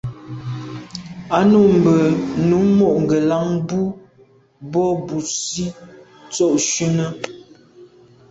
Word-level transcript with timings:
A 1.37 1.39
num 1.51 1.67
mbe 1.79 1.95
num 2.49 2.67
mo’ 2.77 2.87
ngelan 3.03 3.45
mbù 3.59 3.81
bo 4.71 4.83
busi 5.05 5.65
tsho 6.31 6.47
shune. 6.69 7.07